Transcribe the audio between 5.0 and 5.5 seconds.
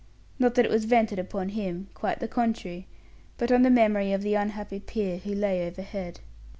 who